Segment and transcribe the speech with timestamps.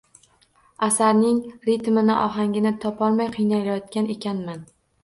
[0.87, 1.37] Asarning
[1.69, 4.71] ritmini, ohangini topolmay qiynalayotgan ekanman